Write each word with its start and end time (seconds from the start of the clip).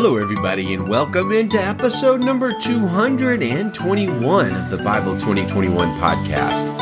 Hello, 0.00 0.16
everybody, 0.16 0.74
and 0.74 0.86
welcome 0.86 1.32
into 1.32 1.58
episode 1.58 2.20
number 2.20 2.52
221 2.52 4.54
of 4.54 4.70
the 4.70 4.76
Bible 4.76 5.14
2021 5.14 5.88
podcast. 5.98 6.72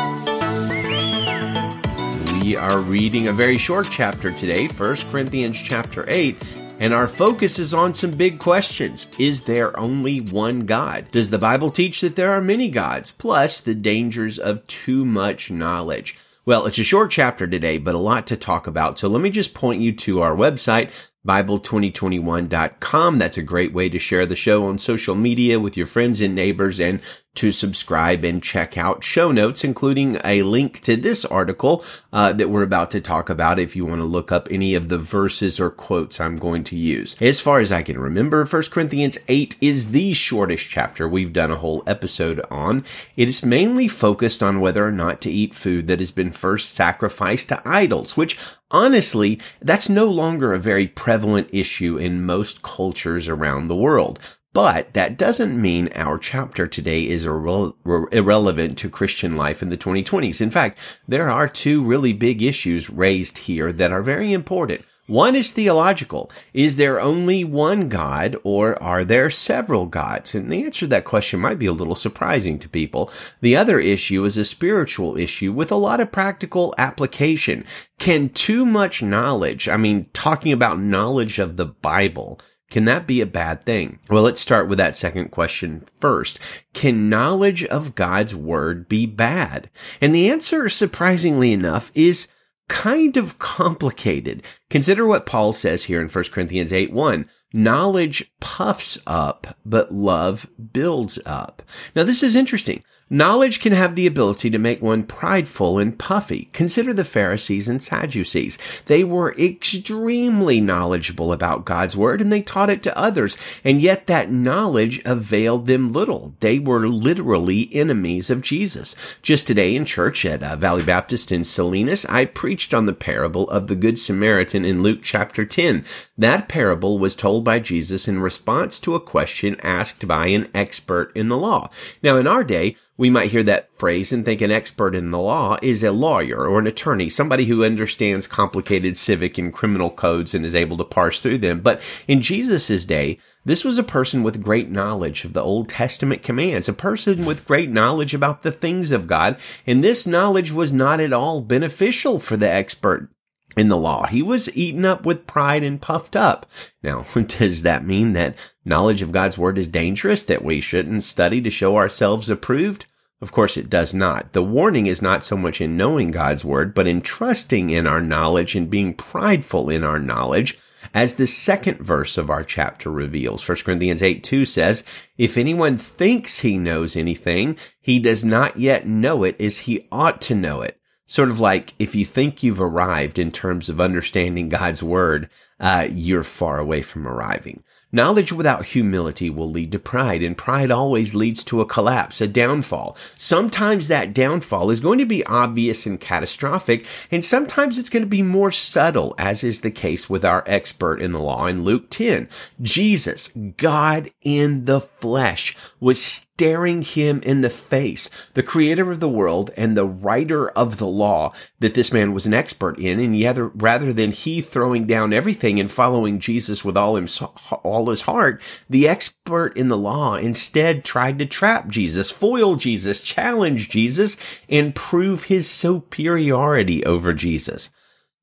We 2.43 2.55
are 2.55 2.77
reading 2.77 3.27
a 3.27 3.33
very 3.33 3.57
short 3.57 3.87
chapter 3.89 4.31
today, 4.31 4.67
1 4.67 4.95
Corinthians 5.09 5.57
chapter 5.57 6.05
8, 6.07 6.45
and 6.79 6.93
our 6.93 7.07
focus 7.07 7.57
is 7.57 7.73
on 7.73 7.95
some 7.95 8.11
big 8.11 8.37
questions. 8.37 9.07
Is 9.17 9.45
there 9.45 9.75
only 9.79 10.21
one 10.21 10.67
God? 10.67 11.07
Does 11.09 11.31
the 11.31 11.39
Bible 11.39 11.71
teach 11.71 12.01
that 12.01 12.15
there 12.15 12.33
are 12.33 12.39
many 12.39 12.69
gods? 12.69 13.11
Plus, 13.11 13.59
the 13.59 13.73
dangers 13.73 14.37
of 14.37 14.67
too 14.67 15.03
much 15.03 15.49
knowledge. 15.49 16.19
Well, 16.45 16.67
it's 16.67 16.79
a 16.79 16.83
short 16.83 17.11
chapter 17.11 17.45
today, 17.45 17.77
but 17.77 17.93
a 17.93 17.97
lot 17.97 18.25
to 18.27 18.37
talk 18.37 18.67
about. 18.67 18.97
So 18.99 19.09
let 19.09 19.21
me 19.21 19.31
just 19.31 19.53
point 19.53 19.81
you 19.81 19.91
to 19.93 20.21
our 20.21 20.33
website, 20.33 20.91
Bible2021.com. 21.25 23.17
That's 23.17 23.37
a 23.37 23.43
great 23.43 23.73
way 23.73 23.89
to 23.89 23.99
share 23.99 24.25
the 24.25 24.35
show 24.35 24.65
on 24.65 24.77
social 24.77 25.15
media 25.15 25.59
with 25.59 25.77
your 25.77 25.87
friends 25.87 26.21
and 26.21 26.33
neighbors 26.33 26.79
and 26.79 27.01
to 27.37 27.51
subscribe 27.51 28.23
and 28.23 28.41
check 28.41 28.77
out 28.77 29.03
show 29.03 29.31
notes, 29.31 29.63
including 29.63 30.19
a 30.23 30.41
link 30.41 30.81
to 30.81 30.95
this 30.95 31.23
article 31.23 31.85
uh, 32.11 32.33
that 32.33 32.49
we're 32.49 32.63
about 32.63 32.89
to 32.91 32.99
talk 32.99 33.29
about 33.29 33.59
if 33.59 33.75
you 33.75 33.85
want 33.85 33.99
to 33.99 34.05
look 34.05 34.31
up 34.31 34.47
any 34.49 34.73
of 34.73 34.89
the 34.89 34.97
verses 34.97 35.59
or 35.59 35.69
quotes 35.69 36.19
I'm 36.19 36.37
going 36.37 36.63
to 36.65 36.75
use. 36.75 37.15
As 37.21 37.39
far 37.39 37.59
as 37.59 37.71
I 37.71 37.83
can 37.83 37.99
remember, 37.99 38.43
1 38.43 38.63
Corinthians 38.71 39.19
8 39.27 39.55
is 39.61 39.91
the 39.91 40.13
shortest 40.13 40.67
chapter 40.67 41.07
we've 41.07 41.31
done 41.31 41.51
a 41.51 41.57
whole 41.57 41.83
episode 41.85 42.43
on. 42.49 42.83
It 43.15 43.29
is 43.29 43.45
mainly 43.45 43.87
focused 43.87 44.41
on 44.41 44.59
whether 44.59 44.85
or 44.85 44.91
not 44.91 45.21
to 45.21 45.31
eat 45.31 45.53
food 45.53 45.85
that 45.87 45.99
has 45.99 46.11
been 46.11 46.31
first 46.31 46.73
sacrificed 46.73 47.49
to 47.49 47.61
idols, 47.63 48.17
which 48.17 48.37
honestly, 48.71 49.39
that's 49.61 49.89
no 49.89 50.05
longer 50.05 50.53
a 50.53 50.59
very 50.59 50.87
prevalent 50.87 51.49
issue 51.51 51.97
in 51.97 52.25
most 52.25 52.61
cultures 52.61 53.27
around 53.27 53.67
the 53.67 53.75
world. 53.75 54.19
But 54.53 54.93
that 54.93 55.17
doesn't 55.17 55.61
mean 55.61 55.89
our 55.93 56.17
chapter 56.17 56.67
today 56.67 57.07
is 57.07 57.25
irre- 57.25 57.75
irrelevant 58.11 58.77
to 58.79 58.89
Christian 58.89 59.35
life 59.35 59.61
in 59.61 59.69
the 59.69 59.77
2020s. 59.77 60.41
In 60.41 60.49
fact, 60.49 60.79
there 61.07 61.29
are 61.29 61.47
two 61.47 61.83
really 61.83 62.11
big 62.11 62.41
issues 62.41 62.89
raised 62.89 63.37
here 63.39 63.71
that 63.71 63.91
are 63.91 64.01
very 64.01 64.33
important. 64.33 64.83
One 65.07 65.35
is 65.35 65.53
theological. 65.53 66.29
Is 66.53 66.75
there 66.75 66.99
only 66.99 67.45
one 67.45 67.87
God 67.87 68.35
or 68.43 68.81
are 68.83 69.05
there 69.05 69.29
several 69.29 69.85
gods? 69.85 70.35
And 70.35 70.51
the 70.51 70.65
answer 70.65 70.81
to 70.81 70.87
that 70.87 71.05
question 71.05 71.39
might 71.39 71.57
be 71.57 71.65
a 71.65 71.71
little 71.71 71.95
surprising 71.95 72.59
to 72.59 72.67
people. 72.67 73.09
The 73.39 73.55
other 73.55 73.79
issue 73.79 74.25
is 74.25 74.35
a 74.35 74.43
spiritual 74.43 75.17
issue 75.17 75.53
with 75.53 75.71
a 75.71 75.75
lot 75.75 76.01
of 76.01 76.11
practical 76.11 76.75
application. 76.77 77.65
Can 77.99 78.27
too 78.29 78.65
much 78.65 79.01
knowledge, 79.01 79.69
I 79.69 79.77
mean, 79.77 80.09
talking 80.11 80.51
about 80.51 80.79
knowledge 80.79 81.39
of 81.39 81.55
the 81.55 81.65
Bible, 81.65 82.39
can 82.69 82.83
that 82.83 83.07
be 83.07 83.21
a 83.21 83.25
bad 83.25 83.65
thing? 83.65 83.99
Well, 84.09 84.23
let's 84.23 84.41
start 84.41 84.67
with 84.67 84.77
that 84.77 84.97
second 84.97 85.31
question 85.31 85.85
first. 85.99 86.37
Can 86.73 87.09
knowledge 87.09 87.63
of 87.63 87.95
God's 87.95 88.35
word 88.35 88.89
be 88.89 89.05
bad? 89.05 89.69
And 90.01 90.13
the 90.13 90.29
answer, 90.29 90.67
surprisingly 90.67 91.53
enough, 91.53 91.93
is 91.95 92.27
kind 92.67 93.17
of 93.17 93.39
complicated. 93.39 94.43
Consider 94.69 95.05
what 95.05 95.25
Paul 95.25 95.53
says 95.53 95.85
here 95.85 96.01
in 96.01 96.09
1 96.09 96.23
Corinthians 96.25 96.73
8 96.73 96.91
1. 96.91 97.29
Knowledge 97.53 98.31
puffs 98.39 98.97
up, 99.07 99.57
but 99.65 99.93
love 99.93 100.49
builds 100.73 101.17
up. 101.25 101.61
Now, 101.95 102.03
this 102.03 102.21
is 102.21 102.35
interesting. 102.35 102.83
Knowledge 103.09 103.61
can 103.61 103.71
have 103.71 103.95
the 103.95 104.05
ability 104.05 104.49
to 104.49 104.57
make 104.57 104.81
one 104.81 105.01
prideful 105.03 105.79
and 105.79 105.97
puffy. 105.97 106.49
Consider 106.51 106.93
the 106.93 107.05
Pharisees 107.05 107.69
and 107.69 107.81
Sadducees. 107.81 108.57
They 108.87 109.01
were 109.01 109.33
extremely 109.35 110.59
knowledgeable 110.59 111.31
about 111.31 111.63
God's 111.63 111.95
word 111.95 112.19
and 112.19 112.33
they 112.33 112.41
taught 112.41 112.69
it 112.69 112.83
to 112.83 112.97
others. 112.97 113.37
And 113.63 113.81
yet 113.81 114.07
that 114.07 114.29
knowledge 114.29 115.01
availed 115.05 115.67
them 115.67 115.93
little. 115.93 116.33
They 116.41 116.59
were 116.59 116.89
literally 116.89 117.69
enemies 117.73 118.29
of 118.29 118.41
Jesus. 118.41 118.93
Just 119.21 119.47
today 119.47 119.73
in 119.73 119.85
church 119.85 120.25
at 120.25 120.43
uh, 120.43 120.57
Valley 120.57 120.83
Baptist 120.83 121.31
in 121.31 121.45
Salinas, 121.45 122.05
I 122.07 122.25
preached 122.25 122.73
on 122.73 122.87
the 122.87 122.93
parable 122.93 123.49
of 123.49 123.67
the 123.67 123.75
Good 123.75 123.97
Samaritan 123.97 124.65
in 124.65 124.83
Luke 124.83 124.99
chapter 125.01 125.45
10. 125.45 125.85
That 126.17 126.49
parable 126.49 126.99
was 126.99 127.15
told 127.15 127.45
by 127.45 127.59
Jesus 127.59 128.09
in 128.09 128.19
response 128.19 128.81
to 128.81 128.95
a 128.95 128.99
question 128.99 129.57
asked 129.63 130.05
by 130.09 130.27
an 130.27 130.49
expert 130.53 131.15
in 131.15 131.29
the 131.29 131.37
law. 131.37 131.69
Now 132.03 132.17
in 132.17 132.27
our 132.27 132.43
day, 132.43 132.75
we 132.97 133.09
might 133.09 133.31
hear 133.31 133.43
that 133.43 133.69
phrase 133.77 134.11
and 134.11 134.25
think 134.25 134.41
an 134.41 134.51
expert 134.51 134.95
in 134.95 135.11
the 135.11 135.19
law 135.19 135.57
is 135.61 135.83
a 135.83 135.91
lawyer 135.91 136.47
or 136.47 136.59
an 136.59 136.67
attorney, 136.67 137.09
somebody 137.09 137.45
who 137.45 137.63
understands 137.63 138.25
complicated 138.25 138.97
civic 138.97 139.37
and 139.37 139.53
criminal 139.53 139.91
codes 139.91 140.33
and 140.33 140.43
is 140.43 140.55
able 140.55 140.77
to 140.77 140.83
parse 140.83 141.19
through 141.19 141.37
them. 141.37 141.61
But 141.61 141.79
in 142.07 142.21
Jesus' 142.21 142.85
day, 142.85 143.19
this 143.45 143.63
was 143.63 143.77
a 143.77 143.83
person 143.83 144.23
with 144.23 144.43
great 144.43 144.69
knowledge 144.69 145.23
of 145.23 145.33
the 145.33 145.43
Old 145.43 145.69
Testament 145.69 146.23
commands, 146.23 146.67
a 146.67 146.73
person 146.73 147.23
with 147.23 147.45
great 147.45 147.69
knowledge 147.69 148.13
about 148.13 148.41
the 148.41 148.51
things 148.51 148.91
of 148.91 149.07
God, 149.07 149.37
and 149.65 149.83
this 149.83 150.07
knowledge 150.07 150.51
was 150.51 150.73
not 150.73 150.99
at 150.99 151.13
all 151.13 151.41
beneficial 151.41 152.19
for 152.19 152.35
the 152.35 152.49
expert 152.49 153.09
in 153.55 153.69
the 153.69 153.77
law. 153.77 154.05
He 154.05 154.21
was 154.21 154.55
eaten 154.55 154.85
up 154.85 155.05
with 155.05 155.27
pride 155.27 155.63
and 155.63 155.81
puffed 155.81 156.15
up. 156.15 156.45
Now, 156.83 157.05
does 157.27 157.63
that 157.63 157.85
mean 157.85 158.13
that 158.13 158.35
knowledge 158.67 159.01
of 159.01 159.11
God's 159.11 159.37
word 159.37 159.57
is 159.57 159.67
dangerous, 159.67 160.23
that 160.25 160.43
we 160.43 160.61
shouldn't 160.61 161.03
study 161.03 161.41
to 161.41 161.49
show 161.49 161.77
ourselves 161.77 162.29
approved? 162.29 162.85
Of 163.21 163.31
course, 163.31 163.57
it 163.57 163.69
does 163.69 163.93
not. 163.93 164.33
The 164.33 164.43
warning 164.43 164.85
is 164.85 165.01
not 165.01 165.23
so 165.23 165.35
much 165.35 165.59
in 165.59 165.75
knowing 165.75 166.11
God's 166.11 166.45
word, 166.45 166.75
but 166.75 166.87
in 166.87 167.01
trusting 167.01 167.69
in 167.71 167.87
our 167.87 168.01
knowledge 168.01 168.55
and 168.55 168.69
being 168.69 168.93
prideful 168.93 169.69
in 169.69 169.83
our 169.83 169.99
knowledge. 169.99 170.59
As 170.93 171.15
the 171.15 171.27
second 171.27 171.79
verse 171.79 172.17
of 172.17 172.29
our 172.29 172.43
chapter 172.43 172.91
reveals, 172.91 173.47
1 173.47 173.57
Corinthians 173.65 174.03
8 174.03 174.23
2 174.23 174.45
says, 174.45 174.83
If 175.17 175.37
anyone 175.37 175.77
thinks 175.77 176.39
he 176.39 176.57
knows 176.57 176.95
anything, 176.95 177.57
he 177.81 177.99
does 177.99 178.23
not 178.23 178.59
yet 178.59 178.85
know 178.85 179.23
it 179.23 179.39
as 179.41 179.59
he 179.59 179.87
ought 179.91 180.21
to 180.21 180.35
know 180.35 180.61
it 180.61 180.77
sort 181.07 181.29
of 181.29 181.39
like 181.39 181.73
if 181.79 181.95
you 181.95 182.05
think 182.05 182.43
you've 182.43 182.61
arrived 182.61 183.17
in 183.17 183.31
terms 183.31 183.69
of 183.69 183.81
understanding 183.81 184.49
God's 184.49 184.83
word, 184.83 185.29
uh, 185.59 185.87
you're 185.89 186.23
far 186.23 186.59
away 186.59 186.83
from 186.83 187.07
arriving. 187.07 187.63
Knowledge 187.89 188.33
without 188.33 188.65
humility 188.65 189.29
will 189.29 189.49
lead 189.49 189.71
to 189.71 189.79
pride, 189.79 190.21
and 190.21 190.37
pride 190.37 190.69
always 190.69 191.15
leads 191.15 191.41
to 191.45 191.61
a 191.61 191.65
collapse, 191.65 192.19
a 192.19 192.27
downfall. 192.27 192.97
Sometimes 193.15 193.87
that 193.87 194.13
downfall 194.13 194.69
is 194.69 194.81
going 194.81 194.99
to 194.99 195.05
be 195.05 195.25
obvious 195.25 195.85
and 195.85 195.99
catastrophic, 195.99 196.85
and 197.09 197.23
sometimes 197.23 197.79
it's 197.79 197.89
going 197.89 198.03
to 198.03 198.09
be 198.09 198.21
more 198.21 198.51
subtle, 198.51 199.15
as 199.17 199.41
is 199.41 199.61
the 199.61 199.71
case 199.71 200.09
with 200.09 200.25
our 200.25 200.43
expert 200.45 201.01
in 201.01 201.13
the 201.13 201.21
law 201.21 201.47
in 201.47 201.63
Luke 201.63 201.89
10. 201.89 202.27
Jesus, 202.61 203.29
God 203.29 204.11
in 204.21 204.65
the 204.65 204.81
flesh, 204.81 205.55
was 205.79 206.26
staring 206.37 206.83
him 206.83 207.19
in 207.23 207.41
the 207.41 207.49
face, 207.49 208.11
the 208.35 208.43
creator 208.43 208.91
of 208.91 208.99
the 208.99 209.09
world 209.09 209.49
and 209.57 209.75
the 209.75 209.87
writer 209.87 210.49
of 210.49 210.77
the 210.77 210.85
law 210.85 211.33
that 211.59 211.73
this 211.73 211.91
man 211.91 212.13
was 212.13 212.27
an 212.27 212.33
expert 212.33 212.77
in. 212.77 212.99
And 212.99 213.17
yet, 213.17 213.39
rather 213.55 213.91
than 213.91 214.11
he 214.11 214.41
throwing 214.41 214.85
down 214.85 215.13
everything 215.13 215.59
and 215.59 215.71
following 215.71 216.19
Jesus 216.19 216.63
with 216.63 216.77
all 216.77 216.95
his, 216.95 217.19
all 217.63 217.89
his 217.89 218.01
heart, 218.01 218.39
the 218.69 218.87
expert 218.87 219.57
in 219.57 219.67
the 219.67 219.77
law 219.77 220.13
instead 220.13 220.85
tried 220.85 221.17
to 221.17 221.25
trap 221.25 221.69
Jesus, 221.69 222.11
foil 222.11 222.55
Jesus, 222.55 223.01
challenge 223.01 223.67
Jesus, 223.67 224.15
and 224.47 224.75
prove 224.75 225.23
his 225.23 225.49
superiority 225.49 226.85
over 226.85 227.15
Jesus. 227.15 227.71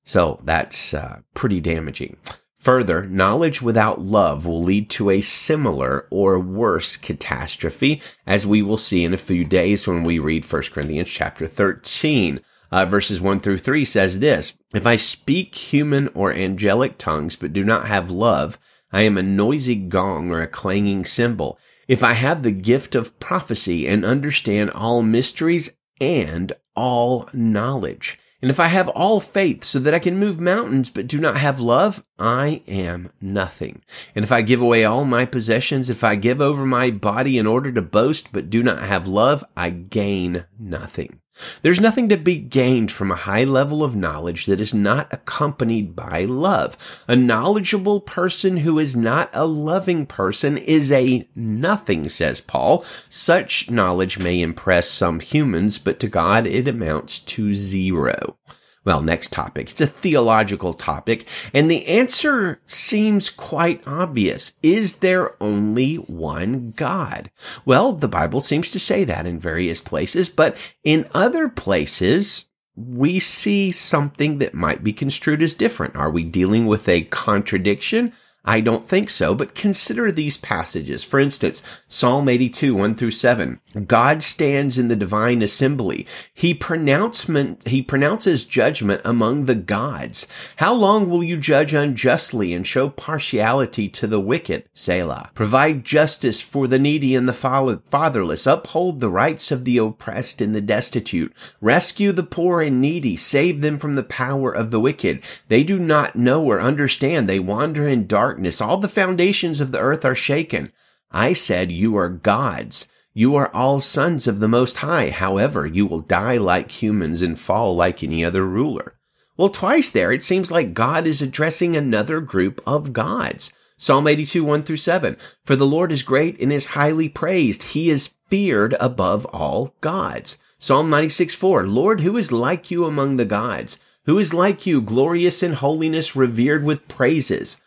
So 0.05 0.39
that's 0.45 0.95
uh, 0.95 1.23
pretty 1.35 1.61
damaging. 1.61 2.17
Further, 2.65 3.05
knowledge 3.05 3.61
without 3.61 4.01
love 4.01 4.47
will 4.47 4.63
lead 4.63 4.89
to 4.91 5.11
a 5.11 5.21
similar 5.21 6.07
or 6.09 6.41
worse 6.41 6.97
catastrophe, 6.97 8.01
as 8.27 8.47
we 8.47 8.63
will 8.63 8.79
see 8.79 9.05
in 9.05 9.13
a 9.13 9.19
few 9.19 9.45
days 9.45 9.87
when 9.87 10.03
we 10.03 10.19
read 10.19 10.51
1 10.51 10.63
Corinthians 10.73 11.11
chapter 11.11 11.47
13. 11.47 12.41
Uh, 12.73 12.87
verses 12.87 13.21
1 13.21 13.41
through 13.41 13.59
3 13.59 13.85
says 13.85 14.21
this, 14.21 14.57
If 14.73 14.87
I 14.87 14.97
speak 14.97 15.55
human 15.55 16.09
or 16.15 16.33
angelic 16.33 16.97
tongues 16.97 17.37
but 17.37 17.53
do 17.53 17.63
not 17.65 17.87
have 17.87 18.11
love, 18.11 18.59
I 18.91 19.03
am 19.03 19.19
a 19.19 19.23
noisy 19.23 19.77
gong 19.77 20.31
or 20.31 20.41
a 20.41 20.47
clanging 20.47 21.05
cymbal. 21.05 21.59
If 21.87 22.03
I 22.03 22.15
have 22.15 22.43
the 22.43 22.51
gift 22.51 22.95
of 22.95 23.21
prophecy 23.21 23.87
and 23.87 24.07
understand 24.07 24.71
all 24.71 25.03
mysteries 25.03 25.77
and 26.01 26.51
all 26.75 27.29
knowledge, 27.35 28.19
and 28.45 28.51
if 28.51 28.61
I 28.61 28.67
have 28.67 28.91
all 28.91 29.21
faith 29.21 29.65
so 29.65 29.79
that 29.79 29.95
I 29.95 29.99
can 29.99 30.19
move 30.19 30.39
mountains 30.39 30.91
but 30.91 31.07
do 31.07 31.19
not 31.19 31.39
have 31.39 31.61
love, 31.61 32.05
I 32.19 32.61
am 32.69 33.11
nothing. 33.19 33.81
And 34.15 34.23
if 34.23 34.31
I 34.31 34.43
give 34.43 34.61
away 34.61 34.85
all 34.85 35.07
my 35.07 35.25
possessions, 35.25 35.89
if 35.89 36.05
I 36.05 36.17
give 36.17 36.43
over 36.43 36.67
my 36.67 36.91
body 36.91 37.39
in 37.39 37.47
order 37.47 37.73
to 37.73 37.81
boast 37.81 38.35
but 38.35 38.51
do 38.51 38.63
not 38.63 38.81
have 38.81 39.09
love, 39.09 39.47
I 39.57 39.71
gain 39.71 40.45
nothing. 40.59 41.23
There's 41.63 41.81
nothing 41.81 42.09
to 42.11 42.17
be 42.17 42.37
gained 42.37 42.93
from 42.93 43.11
a 43.11 43.17
high 43.17 43.45
level 43.45 43.83
of 43.83 43.97
knowledge 43.97 44.47
that 44.47 44.61
is 44.61 44.73
not 44.73 45.13
accompanied 45.13 45.97
by 45.97 46.25
love. 46.25 46.77
A 47.09 47.17
knowledgeable 47.17 48.01
person 48.01 48.59
who 48.59 48.79
is 48.79 48.95
not 48.95 49.31
a 49.33 49.47
loving 49.47 50.07
person 50.07 50.57
is 50.59 50.93
a 50.93 51.29
nothing, 51.35 52.09
says 52.09 52.41
Paul. 52.41 52.85
Such 53.09 53.71
knowledge 53.71 54.19
may 54.19 54.41
impress 54.41 54.91
some 54.91 55.21
humans, 55.21 55.79
but 55.79 55.99
to 56.01 56.09
God 56.09 56.47
it 56.47 56.69
amounts 56.69 57.19
to 57.19 57.53
zero. 57.53 58.37
Well, 58.85 59.01
next 59.01 59.33
topic. 59.33 59.71
It's 59.71 59.81
a 59.81 59.87
theological 59.87 60.75
topic, 60.75 61.27
and 61.55 61.71
the 61.71 61.87
answer 61.87 62.61
seems 62.67 63.31
quite 63.31 63.87
obvious. 63.87 64.53
Is 64.63 64.99
there 64.99 65.43
only 65.43 65.97
one 65.97 66.73
God? 66.77 67.31
Well, 67.65 67.95
the 67.95 68.09
Bible 68.09 68.43
seems 68.43 68.71
to 68.73 68.79
say 68.79 69.05
that 69.05 69.27
in 69.27 69.41
various 69.41 69.81
places, 69.81 70.29
but 70.29 70.55
in 70.83 71.09
other 71.15 71.49
places, 71.49 72.47
we 72.77 73.19
see 73.19 73.71
something 73.71 74.39
that 74.39 74.53
might 74.53 74.85
be 74.85 74.93
construed 74.93 75.43
as 75.43 75.55
different. 75.55 75.97
Are 75.97 76.11
we 76.11 76.25
dealing 76.25 76.67
with 76.67 76.89
a 76.89 77.03
contradiction? 77.03 78.13
I 78.47 78.61
don't 78.61 78.87
think 78.87 79.09
so, 79.09 79.35
but 79.35 79.55
consider 79.55 80.13
these 80.13 80.37
passages. 80.37 81.03
For 81.03 81.19
instance, 81.19 81.63
Psalm 81.89 82.29
82, 82.29 82.75
1 82.75 82.95
through 82.95 83.13
7. 83.13 83.59
God 83.87 84.23
stands 84.23 84.79
in 84.79 84.89
the 84.89 84.97
divine 84.97 85.41
assembly. 85.41 86.07
He 86.35 86.53
pronouncement, 86.53 87.67
he 87.67 87.81
pronounces 87.81 88.45
judgment 88.45 89.01
among 89.03 89.47
the 89.47 89.55
gods. 89.55 90.27
How 90.57 90.75
long 90.75 91.09
will 91.09 91.25
you 91.25 91.39
judge 91.39 91.73
unjustly 91.73 92.53
and 92.53 92.67
show 92.67 92.91
partiality 92.91 93.89
to 93.89 94.07
the 94.07 94.21
wicked? 94.21 94.69
Selah. 94.75 95.31
Provide 95.35 95.85
justice 95.85 96.43
for 96.43 96.69
the 96.69 96.79
needy 96.79 97.15
and 97.15 97.27
the 97.27 97.33
fatherless. 97.33 98.47
Uphold 98.47 99.01
the 99.01 99.09
rights 99.11 99.51
of 99.51 99.65
the 99.65 99.79
oppressed 99.79 100.43
and 100.43 100.55
the 100.55 100.61
destitute. 100.61 101.33
Rescue 101.63 102.13
the 102.13 102.23
poor 102.23 102.61
and 102.61 102.81
needy. 102.81 103.17
Save 103.17 103.63
them 103.63 103.79
from 103.79 103.95
the 103.95 104.03
power 104.03 104.53
of 104.53 104.71
the 104.71 104.81
wicked. 104.81 105.23
They 105.49 105.65
do 105.65 105.79
not 105.79 106.15
know 106.15 106.45
or 106.45 106.61
understand. 106.61 107.27
They 107.27 107.41
wander 107.41 107.89
in 107.89 108.07
dark 108.07 108.34
darkness. 108.35 108.61
All 108.61 108.79
the 108.79 108.89
foundations 108.89 109.61
of 109.61 109.71
the 109.71 109.79
earth 109.79 110.05
are 110.05 110.17
shaken. 110.17 110.73
I 111.13 111.35
said, 111.35 111.71
you 111.71 111.97
are 111.97 112.09
gods. 112.09 112.89
You 113.13 113.37
are 113.37 113.55
all 113.55 113.79
sons 113.79 114.27
of 114.27 114.41
the 114.41 114.49
Most 114.49 114.79
High. 114.79 115.11
However, 115.11 115.65
you 115.67 115.87
will 115.87 116.01
die 116.01 116.37
like 116.37 116.83
humans 116.83 117.23
and 117.23 117.39
fall 117.39 117.77
like 117.77 118.03
any 118.03 118.25
other 118.25 118.45
ruler. 118.45 118.99
Well, 119.37 119.51
twice 119.51 119.89
there, 119.91 120.11
it 120.11 120.25
seems 120.25 120.51
like 120.51 120.75
God 120.75 121.07
is 121.07 121.23
addressing 121.23 121.77
another 121.77 122.21
group 122.21 122.61
of 122.67 122.93
gods. 122.93 123.53
Psalm 123.77 124.09
82, 124.09 124.43
1 124.43 124.65
through 124.65 124.79
7. 124.79 125.17
For 125.45 125.55
the 125.55 125.67
Lord 125.67 125.93
is 125.93 126.03
great 126.03 126.41
and 126.41 126.53
is 126.53 126.75
highly 126.75 127.09
praised. 127.09 127.63
He 127.75 127.89
is 127.89 128.15
feared 128.29 128.75
above 128.81 129.27
all 129.27 129.77
gods. 129.81 130.39
Psalm 130.59 130.91
96, 130.91 131.37
4. 131.37 131.69
Lord, 131.69 132.01
who 132.01 132.17
is 132.17 132.33
like 132.33 132.73
you 132.73 132.85
among 132.85 133.17
the 133.17 133.25
gods? 133.25 133.79
Who 134.07 134.19
is 134.19 134.35
like 134.35 134.67
you, 134.67 134.81
glorious 134.83 135.41
in 135.41 135.53
holiness, 135.53 136.17
revered 136.17 136.65
with 136.65 136.89
praises? 136.89 137.59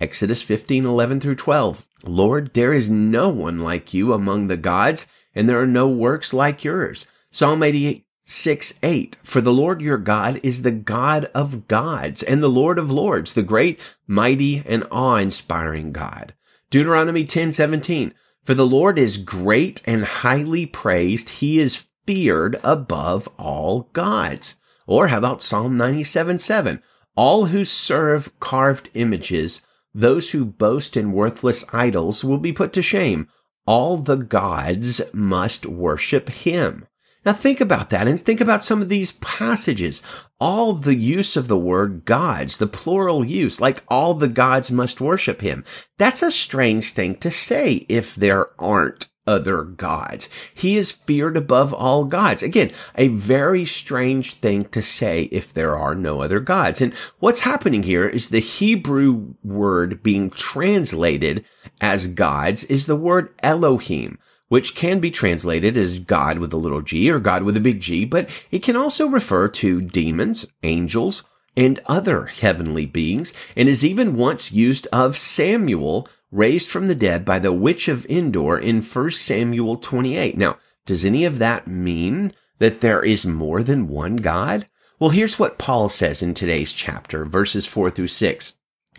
Exodus 0.00 0.42
15, 0.42 0.84
11 0.84 1.20
through 1.20 1.34
12. 1.34 1.86
Lord, 2.04 2.54
there 2.54 2.72
is 2.72 2.88
no 2.88 3.28
one 3.28 3.58
like 3.58 3.92
you 3.92 4.12
among 4.12 4.46
the 4.46 4.56
gods, 4.56 5.06
and 5.34 5.48
there 5.48 5.60
are 5.60 5.66
no 5.66 5.88
works 5.88 6.32
like 6.32 6.62
yours. 6.62 7.06
Psalm 7.30 7.62
88, 7.62 8.06
6, 8.22 8.74
8. 8.82 9.16
For 9.22 9.40
the 9.40 9.52
Lord 9.52 9.80
your 9.80 9.98
God 9.98 10.38
is 10.42 10.62
the 10.62 10.70
God 10.70 11.24
of 11.34 11.66
gods 11.66 12.22
and 12.22 12.42
the 12.42 12.48
Lord 12.48 12.78
of 12.78 12.92
lords, 12.92 13.34
the 13.34 13.42
great, 13.42 13.80
mighty, 14.06 14.62
and 14.66 14.86
awe-inspiring 14.90 15.92
God. 15.92 16.34
Deuteronomy 16.70 17.24
10, 17.24 17.52
17. 17.52 18.14
For 18.44 18.54
the 18.54 18.66
Lord 18.66 18.98
is 18.98 19.16
great 19.16 19.82
and 19.84 20.04
highly 20.04 20.64
praised. 20.64 21.28
He 21.30 21.58
is 21.58 21.86
feared 22.06 22.58
above 22.62 23.28
all 23.36 23.90
gods. 23.92 24.54
Or 24.86 25.08
how 25.08 25.18
about 25.18 25.42
Psalm 25.42 25.76
97, 25.76 26.38
7? 26.38 26.82
All 27.16 27.46
who 27.46 27.64
serve 27.64 28.38
carved 28.40 28.90
images 28.94 29.60
those 29.94 30.30
who 30.30 30.44
boast 30.44 30.96
in 30.96 31.12
worthless 31.12 31.64
idols 31.72 32.24
will 32.24 32.38
be 32.38 32.52
put 32.52 32.72
to 32.74 32.82
shame. 32.82 33.28
All 33.66 33.96
the 33.96 34.16
gods 34.16 35.00
must 35.12 35.66
worship 35.66 36.28
him. 36.28 36.86
Now 37.24 37.32
think 37.32 37.60
about 37.60 37.90
that 37.90 38.08
and 38.08 38.18
think 38.18 38.40
about 38.40 38.64
some 38.64 38.80
of 38.80 38.88
these 38.88 39.12
passages. 39.12 40.00
All 40.40 40.72
the 40.72 40.94
use 40.94 41.36
of 41.36 41.48
the 41.48 41.58
word 41.58 42.04
gods, 42.04 42.58
the 42.58 42.66
plural 42.66 43.24
use, 43.24 43.60
like 43.60 43.82
all 43.88 44.14
the 44.14 44.28
gods 44.28 44.70
must 44.70 45.00
worship 45.00 45.40
him. 45.40 45.64
That's 45.98 46.22
a 46.22 46.30
strange 46.30 46.92
thing 46.92 47.16
to 47.16 47.30
say 47.30 47.84
if 47.88 48.14
there 48.14 48.48
aren't 48.58 49.07
other 49.28 49.62
gods. 49.62 50.30
He 50.54 50.78
is 50.78 50.90
feared 50.90 51.36
above 51.36 51.74
all 51.74 52.06
gods. 52.06 52.42
Again, 52.42 52.72
a 52.94 53.08
very 53.08 53.66
strange 53.66 54.34
thing 54.34 54.64
to 54.70 54.80
say 54.80 55.24
if 55.24 55.52
there 55.52 55.76
are 55.76 55.94
no 55.94 56.22
other 56.22 56.40
gods. 56.40 56.80
And 56.80 56.94
what's 57.18 57.40
happening 57.40 57.82
here 57.82 58.08
is 58.08 58.30
the 58.30 58.40
Hebrew 58.40 59.34
word 59.44 60.02
being 60.02 60.30
translated 60.30 61.44
as 61.78 62.06
gods 62.06 62.64
is 62.64 62.86
the 62.86 62.96
word 62.96 63.34
Elohim 63.42 64.18
which 64.48 64.74
can 64.74 64.98
be 64.98 65.10
translated 65.10 65.76
as 65.76 65.98
God 65.98 66.38
with 66.38 66.54
a 66.54 66.56
little 66.56 66.80
g 66.80 67.10
or 67.10 67.18
God 67.18 67.42
with 67.42 67.54
a 67.58 67.60
big 67.60 67.80
G, 67.80 68.06
but 68.06 68.30
it 68.50 68.62
can 68.62 68.76
also 68.76 69.06
refer 69.06 69.46
to 69.48 69.82
demons, 69.82 70.46
angels, 70.62 71.22
and 71.54 71.80
other 71.84 72.24
heavenly 72.26 72.86
beings, 72.86 73.34
and 73.54 73.68
is 73.68 73.84
even 73.84 74.16
once 74.16 74.50
used 74.50 74.86
of 74.90 75.18
Samuel 75.18 76.08
raised 76.30 76.70
from 76.70 76.88
the 76.88 76.94
dead 76.94 77.24
by 77.24 77.38
the 77.38 77.52
witch 77.52 77.88
of 77.88 78.06
Endor 78.06 78.58
in 78.58 78.82
1 78.82 79.10
Samuel 79.12 79.76
28. 79.76 80.36
Now, 80.36 80.58
does 80.86 81.04
any 81.04 81.24
of 81.24 81.38
that 81.38 81.66
mean 81.66 82.32
that 82.58 82.80
there 82.80 83.04
is 83.04 83.26
more 83.26 83.62
than 83.62 83.88
one 83.88 84.16
God? 84.16 84.68
Well, 84.98 85.10
here's 85.10 85.38
what 85.38 85.58
Paul 85.58 85.88
says 85.88 86.22
in 86.22 86.34
today's 86.34 86.72
chapter, 86.72 87.24
verses 87.24 87.66
4 87.66 87.90
through 87.90 88.08
6. 88.08 88.54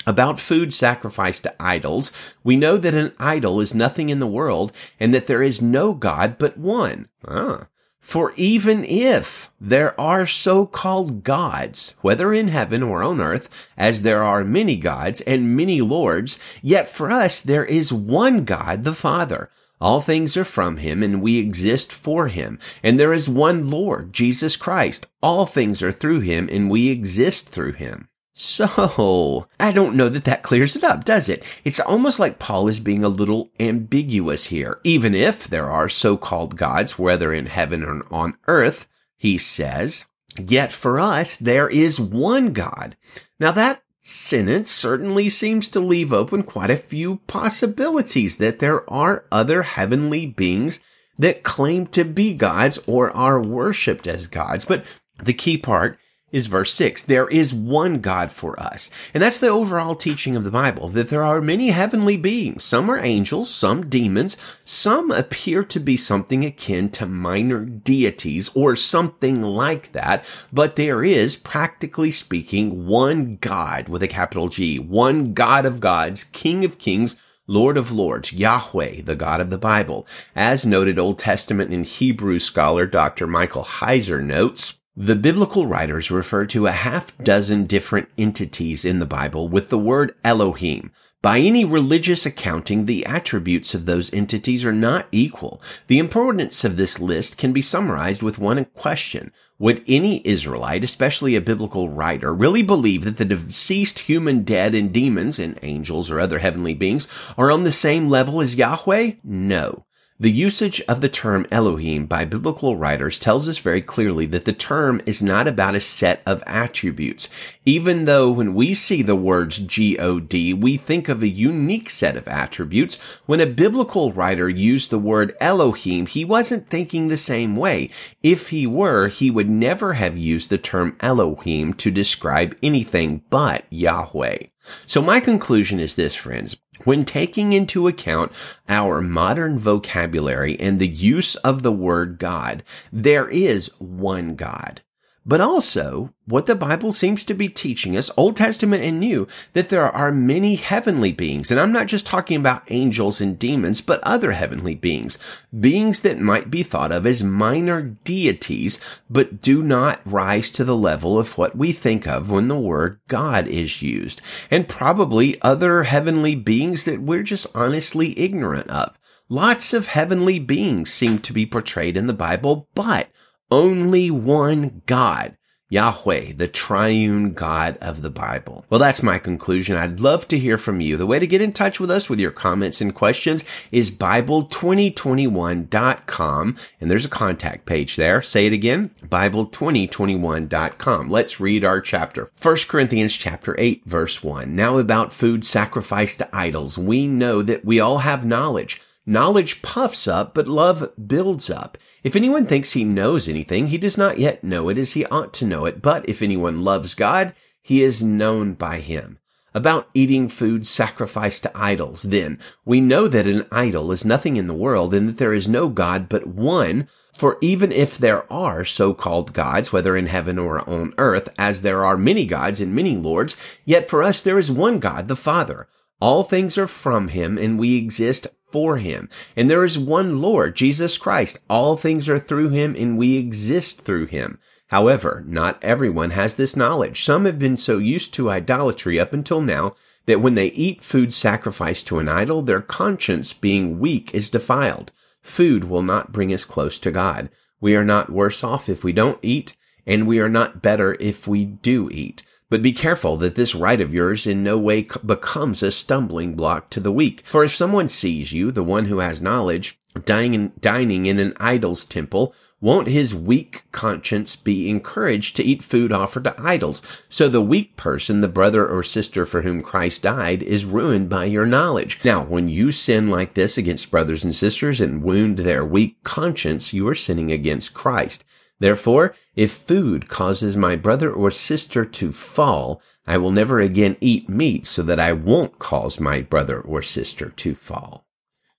About 0.07 0.39
food 0.39 0.73
sacrificed 0.73 1.43
to 1.43 1.61
idols, 1.61 2.11
we 2.43 2.55
know 2.55 2.77
that 2.77 2.93
an 2.93 3.13
idol 3.19 3.59
is 3.59 3.73
nothing 3.73 4.09
in 4.09 4.19
the 4.19 4.27
world 4.27 4.71
and 4.99 5.13
that 5.13 5.27
there 5.27 5.43
is 5.43 5.61
no 5.61 5.93
God 5.93 6.37
but 6.37 6.57
one. 6.57 7.09
Ah. 7.27 7.67
For 7.99 8.33
even 8.35 8.83
if 8.83 9.51
there 9.61 9.99
are 9.99 10.25
so-called 10.25 11.23
gods, 11.23 11.93
whether 12.01 12.33
in 12.33 12.47
heaven 12.47 12.81
or 12.81 13.03
on 13.03 13.21
earth, 13.21 13.49
as 13.77 14.01
there 14.01 14.23
are 14.23 14.43
many 14.43 14.75
gods 14.77 15.21
and 15.21 15.55
many 15.55 15.79
lords, 15.81 16.39
yet 16.61 16.89
for 16.89 17.11
us 17.11 17.41
there 17.41 17.65
is 17.65 17.93
one 17.93 18.45
God, 18.45 18.83
the 18.83 18.95
Father. 18.95 19.49
All 19.81 20.01
things 20.01 20.35
are 20.35 20.45
from 20.45 20.77
him 20.77 21.01
and 21.01 21.21
we 21.21 21.37
exist 21.37 21.93
for 21.93 22.27
him. 22.27 22.59
And 22.83 22.99
there 22.99 23.13
is 23.13 23.29
one 23.29 23.69
Lord, 23.69 24.11
Jesus 24.11 24.57
Christ. 24.57 25.07
All 25.23 25.45
things 25.45 25.81
are 25.81 25.91
through 25.91 26.19
him 26.21 26.49
and 26.51 26.69
we 26.69 26.89
exist 26.89 27.49
through 27.49 27.73
him. 27.73 28.08
So, 28.41 29.47
I 29.59 29.73
don't 29.73 29.97
know 29.97 30.07
that 30.07 30.23
that 30.23 30.43
clears 30.43 30.77
it 30.77 30.83
up, 30.85 31.03
does 31.03 31.27
it? 31.27 31.43
It's 31.65 31.81
almost 31.81 32.21
like 32.21 32.39
Paul 32.39 32.69
is 32.69 32.79
being 32.79 33.03
a 33.03 33.09
little 33.09 33.51
ambiguous 33.59 34.45
here. 34.45 34.79
Even 34.85 35.13
if 35.13 35.49
there 35.49 35.69
are 35.69 35.89
so-called 35.89 36.55
gods, 36.55 36.97
whether 36.97 37.33
in 37.33 37.47
heaven 37.47 37.83
or 37.83 38.05
on 38.09 38.37
earth, 38.47 38.87
he 39.17 39.37
says, 39.37 40.05
yet 40.39 40.71
for 40.71 41.01
us 41.01 41.35
there 41.35 41.67
is 41.67 41.99
one 41.99 42.53
God. 42.53 42.95
Now 43.41 43.51
that 43.51 43.83
sentence 43.99 44.71
certainly 44.71 45.29
seems 45.29 45.67
to 45.69 45.81
leave 45.81 46.13
open 46.13 46.43
quite 46.43 46.69
a 46.69 46.77
few 46.77 47.17
possibilities 47.27 48.37
that 48.37 48.59
there 48.59 48.89
are 48.89 49.25
other 49.33 49.63
heavenly 49.63 50.25
beings 50.25 50.79
that 51.17 51.43
claim 51.43 51.87
to 51.87 52.05
be 52.05 52.33
gods 52.33 52.79
or 52.87 53.13
are 53.13 53.41
worshipped 53.41 54.07
as 54.07 54.27
gods. 54.27 54.63
But 54.63 54.85
the 55.17 55.33
key 55.33 55.57
part 55.57 55.99
is 56.31 56.47
verse 56.47 56.73
6. 56.73 57.03
There 57.03 57.27
is 57.27 57.53
one 57.53 57.99
God 57.99 58.31
for 58.31 58.59
us. 58.59 58.89
And 59.13 59.21
that's 59.23 59.39
the 59.39 59.47
overall 59.47 59.95
teaching 59.95 60.35
of 60.35 60.43
the 60.43 60.51
Bible, 60.51 60.89
that 60.89 61.09
there 61.09 61.23
are 61.23 61.41
many 61.41 61.69
heavenly 61.69 62.17
beings. 62.17 62.63
Some 62.63 62.89
are 62.89 62.99
angels, 62.99 63.53
some 63.53 63.89
demons, 63.89 64.37
some 64.63 65.11
appear 65.11 65.63
to 65.63 65.79
be 65.79 65.97
something 65.97 66.45
akin 66.45 66.89
to 66.91 67.05
minor 67.05 67.65
deities 67.65 68.49
or 68.55 68.75
something 68.75 69.41
like 69.41 69.91
that, 69.91 70.23
but 70.51 70.75
there 70.75 71.03
is, 71.03 71.35
practically 71.35 72.11
speaking, 72.11 72.87
one 72.87 73.37
God 73.37 73.89
with 73.89 74.03
a 74.03 74.07
capital 74.07 74.49
G, 74.49 74.79
one 74.79 75.33
God 75.33 75.65
of 75.65 75.79
gods, 75.79 76.23
King 76.23 76.63
of 76.65 76.77
kings, 76.77 77.15
Lord 77.47 77.77
of 77.77 77.91
Lords, 77.91 78.31
Yahweh, 78.31 79.01
the 79.01 79.15
God 79.15 79.41
of 79.41 79.49
the 79.49 79.57
Bible. 79.57 80.05
As 80.35 80.67
noted 80.67 80.99
Old 80.99 81.17
Testament 81.17 81.71
and 81.71 81.83
Hebrew 81.83 82.37
scholar 82.37 82.85
Dr. 82.85 83.25
Michael 83.25 83.63
Heiser 83.63 84.23
notes, 84.23 84.78
the 84.95 85.15
biblical 85.15 85.65
writers 85.65 86.11
refer 86.11 86.45
to 86.47 86.67
a 86.67 86.71
half 86.71 87.17
dozen 87.19 87.65
different 87.65 88.09
entities 88.17 88.83
in 88.83 88.99
the 88.99 89.05
Bible 89.05 89.47
with 89.47 89.69
the 89.69 89.77
word 89.77 90.13
Elohim. 90.23 90.91
By 91.21 91.39
any 91.39 91.65
religious 91.65 92.25
accounting, 92.25 92.85
the 92.85 93.05
attributes 93.05 93.73
of 93.73 93.85
those 93.85 94.13
entities 94.13 94.63
are 94.63 94.71
not 94.71 95.07
equal. 95.11 95.61
The 95.87 95.99
importance 95.99 96.63
of 96.63 96.77
this 96.77 96.97
list 96.99 97.37
can 97.37 97.51
be 97.51 97.61
summarized 97.61 98.23
with 98.23 98.39
one 98.39 98.63
question. 98.63 99.33
Would 99.57 99.83
any 99.85 100.25
Israelite, 100.25 100.85
especially 100.85 101.35
a 101.35 101.41
biblical 101.41 101.89
writer, 101.89 102.33
really 102.33 102.63
believe 102.63 103.03
that 103.03 103.17
the 103.17 103.25
deceased 103.25 103.99
human 103.99 104.43
dead 104.43 104.73
and 104.73 104.93
demons 104.93 105.39
and 105.39 105.59
angels 105.61 106.09
or 106.09 106.21
other 106.21 106.39
heavenly 106.39 106.73
beings 106.73 107.09
are 107.37 107.51
on 107.51 107.65
the 107.65 107.71
same 107.73 108.07
level 108.07 108.39
as 108.39 108.55
Yahweh? 108.55 109.15
No. 109.21 109.85
The 110.21 110.29
usage 110.29 110.81
of 110.81 110.99
the 110.99 111.07
term 111.07 111.47
Elohim 111.49 112.05
by 112.05 112.25
biblical 112.25 112.75
writers 112.75 113.19
tells 113.19 113.47
us 113.47 113.57
very 113.57 113.81
clearly 113.81 114.25
that 114.25 114.43
the 114.43 114.51
term 114.51 115.01
is 115.05 115.23
not 115.23 115.47
about 115.47 115.75
a 115.75 115.79
set 115.79 116.21
of 116.25 116.43
attributes. 116.45 117.29
Even 117.65 118.03
though 118.03 118.29
when 118.29 118.53
we 118.53 118.73
see 118.73 119.01
the 119.01 119.15
words 119.15 119.59
G-O-D, 119.59 120.53
we 120.55 120.75
think 120.75 121.07
of 121.07 121.23
a 121.23 121.29
unique 121.29 121.89
set 121.89 122.17
of 122.17 122.27
attributes, 122.27 122.95
when 123.27 123.39
a 123.39 123.45
biblical 123.45 124.11
writer 124.11 124.49
used 124.49 124.89
the 124.89 124.99
word 124.99 125.37
Elohim, 125.39 126.05
he 126.05 126.25
wasn't 126.25 126.67
thinking 126.67 127.07
the 127.07 127.15
same 127.15 127.55
way. 127.55 127.89
If 128.21 128.49
he 128.49 128.67
were, 128.67 129.07
he 129.07 129.31
would 129.31 129.49
never 129.49 129.93
have 129.93 130.17
used 130.17 130.49
the 130.49 130.57
term 130.57 130.97
Elohim 130.99 131.73
to 131.75 131.89
describe 131.89 132.57
anything 132.61 133.21
but 133.29 133.63
Yahweh. 133.69 134.47
So 134.85 135.01
my 135.01 135.19
conclusion 135.19 135.79
is 135.79 135.95
this, 135.95 136.15
friends. 136.15 136.57
When 136.83 137.03
taking 137.05 137.53
into 137.53 137.87
account 137.87 138.31
our 138.67 139.01
modern 139.01 139.59
vocabulary 139.59 140.59
and 140.59 140.79
the 140.79 140.87
use 140.87 141.35
of 141.35 141.63
the 141.63 141.71
word 141.71 142.19
God, 142.19 142.63
there 142.91 143.29
is 143.29 143.71
one 143.79 144.35
God 144.35 144.81
but 145.25 145.41
also 145.41 146.13
what 146.25 146.45
the 146.45 146.55
Bible 146.55 146.93
seems 146.93 147.23
to 147.25 147.33
be 147.33 147.49
teaching 147.49 147.97
us, 147.97 148.11
Old 148.15 148.35
Testament 148.35 148.83
and 148.83 148.99
New, 148.99 149.27
that 149.53 149.69
there 149.69 149.85
are 149.85 150.11
many 150.11 150.55
heavenly 150.55 151.11
beings. 151.11 151.51
And 151.51 151.59
I'm 151.59 151.71
not 151.71 151.87
just 151.87 152.05
talking 152.05 152.37
about 152.37 152.63
angels 152.69 153.19
and 153.19 153.37
demons, 153.37 153.81
but 153.81 153.99
other 154.03 154.31
heavenly 154.31 154.75
beings, 154.75 155.17
beings 155.57 156.01
that 156.01 156.19
might 156.19 156.49
be 156.49 156.63
thought 156.63 156.91
of 156.91 157.05
as 157.05 157.23
minor 157.23 157.81
deities, 158.03 158.79
but 159.09 159.41
do 159.41 159.63
not 159.63 160.01
rise 160.05 160.51
to 160.51 160.63
the 160.63 160.77
level 160.77 161.17
of 161.17 161.37
what 161.37 161.55
we 161.55 161.71
think 161.71 162.07
of 162.07 162.29
when 162.29 162.47
the 162.47 162.59
word 162.59 162.99
God 163.07 163.47
is 163.47 163.81
used, 163.81 164.21
and 164.49 164.67
probably 164.67 165.41
other 165.41 165.83
heavenly 165.83 166.35
beings 166.35 166.85
that 166.85 167.01
we're 167.01 167.23
just 167.23 167.47
honestly 167.55 168.17
ignorant 168.19 168.69
of. 168.69 168.97
Lots 169.31 169.73
of 169.73 169.89
heavenly 169.89 170.39
beings 170.39 170.91
seem 170.91 171.19
to 171.19 171.33
be 171.33 171.45
portrayed 171.45 171.95
in 171.95 172.07
the 172.07 172.13
Bible, 172.13 172.67
but 172.73 173.09
only 173.51 174.11
one 174.11 174.81
God. 174.85 175.35
Yahweh, 175.71 176.33
the 176.33 176.47
triune 176.47 177.33
God 177.33 177.77
of 177.79 178.01
the 178.01 178.09
Bible. 178.09 178.65
Well, 178.71 178.79
that's 178.79 179.03
my 179.03 179.19
conclusion. 179.19 179.77
I'd 179.77 179.99
love 179.99 180.27
to 180.29 180.39
hear 180.39 180.57
from 180.57 180.81
you. 180.81 180.97
The 180.97 181.05
way 181.05 181.19
to 181.19 181.27
get 181.27 181.41
in 181.41 181.53
touch 181.53 181.79
with 181.79 181.91
us 181.91 182.09
with 182.09 182.19
your 182.19 182.31
comments 182.31 182.81
and 182.81 182.95
questions 182.95 183.45
is 183.71 183.91
Bible2021.com. 183.91 186.57
And 186.81 186.89
there's 186.89 187.05
a 187.05 187.09
contact 187.09 187.67
page 187.67 187.97
there. 187.97 188.23
Say 188.23 188.47
it 188.47 188.53
again. 188.53 188.89
Bible2021.com. 189.05 191.07
Let's 191.07 191.39
read 191.39 191.63
our 191.63 191.81
chapter. 191.81 192.31
1 192.41 192.57
Corinthians 192.67 193.13
chapter 193.13 193.53
8, 193.59 193.85
verse 193.85 194.23
1. 194.23 194.55
Now 194.55 194.79
about 194.79 195.13
food 195.13 195.45
sacrificed 195.45 196.17
to 196.17 196.35
idols. 196.35 196.79
We 196.79 197.05
know 197.05 197.43
that 197.43 197.63
we 197.63 197.79
all 197.79 197.99
have 197.99 198.25
knowledge. 198.25 198.81
Knowledge 199.05 199.61
puffs 199.61 200.07
up, 200.07 200.33
but 200.33 200.47
love 200.47 200.91
builds 201.07 201.51
up. 201.51 201.77
If 202.03 202.15
anyone 202.15 202.45
thinks 202.45 202.71
he 202.71 202.83
knows 202.83 203.27
anything, 203.27 203.67
he 203.67 203.77
does 203.77 203.97
not 203.97 204.19
yet 204.19 204.43
know 204.43 204.69
it 204.69 204.77
as 204.77 204.93
he 204.93 205.05
ought 205.07 205.33
to 205.35 205.45
know 205.45 205.65
it. 205.65 205.81
But 205.81 206.07
if 206.07 206.21
anyone 206.21 206.63
loves 206.63 206.93
God, 206.93 207.33
he 207.61 207.83
is 207.83 208.03
known 208.03 208.53
by 208.53 208.79
him. 208.79 209.19
About 209.53 209.89
eating 209.93 210.29
food 210.29 210.67
sacrificed 210.67 211.43
to 211.43 211.57
idols, 211.57 212.03
then, 212.03 212.39
we 212.65 212.81
know 212.81 213.07
that 213.07 213.27
an 213.27 213.47
idol 213.51 213.91
is 213.91 214.05
nothing 214.05 214.37
in 214.37 214.47
the 214.47 214.53
world 214.53 214.93
and 214.93 215.09
that 215.09 215.17
there 215.17 215.33
is 215.33 215.47
no 215.47 215.67
God 215.67 216.07
but 216.07 216.27
one. 216.27 216.87
For 217.17 217.37
even 217.41 217.71
if 217.71 217.97
there 217.97 218.31
are 218.31 218.63
so-called 218.63 219.33
gods, 219.33 219.73
whether 219.73 219.97
in 219.97 220.05
heaven 220.05 220.39
or 220.39 220.67
on 220.69 220.93
earth, 220.97 221.27
as 221.37 221.63
there 221.63 221.83
are 221.83 221.97
many 221.97 222.25
gods 222.25 222.61
and 222.61 222.73
many 222.73 222.95
lords, 222.95 223.35
yet 223.65 223.89
for 223.89 224.03
us 224.03 224.21
there 224.21 224.39
is 224.39 224.51
one 224.51 224.79
God, 224.79 225.07
the 225.07 225.17
Father. 225.17 225.67
All 225.99 226.23
things 226.23 226.57
are 226.57 226.67
from 226.67 227.09
him 227.09 227.37
and 227.37 227.59
we 227.59 227.75
exist 227.75 228.27
for 228.51 228.77
him. 228.77 229.09
And 229.35 229.49
there 229.49 229.65
is 229.65 229.77
one 229.77 230.21
Lord, 230.21 230.55
Jesus 230.55 230.97
Christ. 230.97 231.39
All 231.49 231.77
things 231.77 232.07
are 232.09 232.19
through 232.19 232.49
him 232.49 232.75
and 232.77 232.97
we 232.97 233.17
exist 233.17 233.81
through 233.81 234.07
him. 234.07 234.39
However, 234.67 235.23
not 235.27 235.63
everyone 235.63 236.11
has 236.11 236.35
this 236.35 236.55
knowledge. 236.55 237.03
Some 237.03 237.25
have 237.25 237.39
been 237.39 237.57
so 237.57 237.79
used 237.79 238.13
to 238.13 238.29
idolatry 238.29 238.99
up 238.99 239.13
until 239.13 239.41
now 239.41 239.75
that 240.05 240.21
when 240.21 240.35
they 240.35 240.47
eat 240.47 240.83
food 240.83 241.13
sacrificed 241.13 241.87
to 241.87 241.99
an 241.99 242.07
idol, 242.07 242.41
their 242.41 242.61
conscience 242.61 243.33
being 243.33 243.79
weak 243.79 244.13
is 244.13 244.29
defiled. 244.29 244.91
Food 245.21 245.65
will 245.65 245.81
not 245.81 246.11
bring 246.11 246.33
us 246.33 246.45
close 246.45 246.79
to 246.79 246.91
God. 246.91 247.29
We 247.59 247.75
are 247.75 247.83
not 247.83 248.11
worse 248.11 248.43
off 248.43 248.69
if 248.69 248.83
we 248.83 248.93
don't 248.93 249.19
eat, 249.21 249.55
and 249.85 250.07
we 250.07 250.19
are 250.19 250.29
not 250.29 250.61
better 250.61 250.95
if 250.99 251.27
we 251.27 251.45
do 251.45 251.89
eat. 251.91 252.23
But 252.49 252.63
be 252.63 252.73
careful 252.73 253.15
that 253.17 253.35
this 253.35 253.53
right 253.53 253.79
of 253.79 253.93
yours 253.93 254.25
in 254.25 254.41
no 254.41 254.57
way 254.57 254.87
becomes 255.05 255.61
a 255.61 255.71
stumbling 255.71 256.35
block 256.35 256.71
to 256.71 256.79
the 256.79 256.91
weak. 256.91 257.21
For 257.21 257.43
if 257.43 257.55
someone 257.55 257.89
sees 257.89 258.31
you, 258.31 258.51
the 258.51 258.63
one 258.63 258.85
who 258.85 258.99
has 258.99 259.21
knowledge, 259.21 259.79
dining 260.05 260.33
in, 260.33 260.51
dining 260.59 261.05
in 261.05 261.19
an 261.19 261.33
idol's 261.39 261.85
temple, 261.85 262.33
won't 262.61 262.87
his 262.87 263.15
weak 263.15 263.63
conscience 263.71 264.35
be 264.35 264.67
encouraged 264.67 265.35
to 265.35 265.43
eat 265.43 265.63
food 265.63 265.91
offered 265.91 266.25
to 266.25 266.35
idols? 266.41 266.81
So 267.07 267.29
the 267.29 267.41
weak 267.41 267.77
person, 267.77 268.21
the 268.21 268.27
brother 268.27 268.67
or 268.67 268.83
sister 268.83 269.25
for 269.25 269.43
whom 269.43 269.61
Christ 269.61 270.01
died, 270.01 270.43
is 270.43 270.65
ruined 270.65 271.07
by 271.07 271.25
your 271.25 271.45
knowledge. 271.45 271.99
Now, 272.03 272.23
when 272.23 272.49
you 272.49 272.71
sin 272.71 273.09
like 273.09 273.35
this 273.35 273.57
against 273.57 273.91
brothers 273.91 274.23
and 274.23 274.35
sisters 274.35 274.81
and 274.81 275.03
wound 275.03 275.39
their 275.39 275.63
weak 275.63 276.03
conscience, 276.03 276.73
you 276.73 276.87
are 276.87 276.95
sinning 276.95 277.31
against 277.31 277.73
Christ. 277.73 278.25
Therefore, 278.59 279.15
if 279.35 279.51
food 279.51 280.09
causes 280.09 280.57
my 280.57 280.75
brother 280.75 281.11
or 281.11 281.31
sister 281.31 281.85
to 281.85 282.11
fall, 282.11 282.81
I 283.07 283.17
will 283.17 283.31
never 283.31 283.59
again 283.59 283.97
eat 284.01 284.29
meat 284.29 284.67
so 284.67 284.83
that 284.83 284.99
I 284.99 285.13
won't 285.13 285.59
cause 285.59 285.99
my 285.99 286.21
brother 286.21 286.59
or 286.59 286.81
sister 286.81 287.29
to 287.29 287.55
fall. 287.55 288.05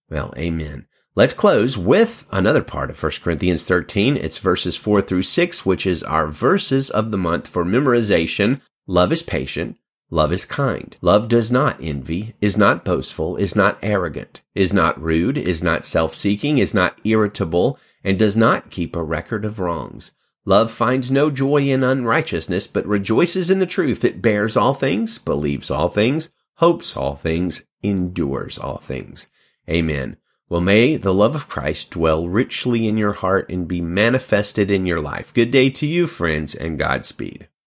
Well, 0.08 0.34
amen. 0.36 0.86
Let's 1.14 1.34
close 1.34 1.76
with 1.76 2.26
another 2.32 2.62
part 2.62 2.90
of 2.90 3.02
1 3.02 3.12
Corinthians 3.22 3.64
13. 3.64 4.16
It's 4.16 4.38
verses 4.38 4.76
4 4.76 5.02
through 5.02 5.24
6, 5.24 5.66
which 5.66 5.86
is 5.86 6.02
our 6.02 6.28
verses 6.28 6.88
of 6.88 7.10
the 7.10 7.18
month 7.18 7.46
for 7.46 7.64
memorization. 7.64 8.60
Love 8.86 9.12
is 9.12 9.22
patient. 9.22 9.76
Love 10.08 10.32
is 10.32 10.44
kind. 10.44 10.96
Love 11.00 11.28
does 11.28 11.52
not 11.52 11.76
envy, 11.80 12.34
is 12.40 12.56
not 12.56 12.84
boastful, 12.84 13.36
is 13.36 13.54
not 13.54 13.78
arrogant, 13.82 14.40
is 14.56 14.72
not 14.72 15.00
rude, 15.00 15.38
is 15.38 15.62
not 15.62 15.84
self-seeking, 15.84 16.58
is 16.58 16.74
not 16.74 17.00
irritable, 17.04 17.78
and 18.02 18.18
does 18.18 18.36
not 18.36 18.70
keep 18.70 18.96
a 18.96 19.02
record 19.02 19.44
of 19.44 19.58
wrongs. 19.58 20.12
Love 20.44 20.70
finds 20.70 21.10
no 21.10 21.30
joy 21.30 21.58
in 21.58 21.84
unrighteousness, 21.84 22.66
but 22.66 22.86
rejoices 22.86 23.50
in 23.50 23.58
the 23.58 23.66
truth. 23.66 24.04
It 24.04 24.22
bears 24.22 24.56
all 24.56 24.74
things, 24.74 25.18
believes 25.18 25.70
all 25.70 25.88
things, 25.88 26.30
hopes 26.54 26.96
all 26.96 27.14
things, 27.14 27.64
endures 27.82 28.58
all 28.58 28.78
things. 28.78 29.28
Amen. 29.68 30.16
Well, 30.48 30.62
may 30.62 30.96
the 30.96 31.14
love 31.14 31.36
of 31.36 31.48
Christ 31.48 31.90
dwell 31.90 32.26
richly 32.26 32.88
in 32.88 32.96
your 32.96 33.12
heart 33.12 33.48
and 33.50 33.68
be 33.68 33.80
manifested 33.80 34.70
in 34.70 34.86
your 34.86 35.00
life. 35.00 35.32
Good 35.32 35.50
day 35.50 35.70
to 35.70 35.86
you, 35.86 36.06
friends, 36.08 36.54
and 36.54 36.78
Godspeed. 36.78 37.49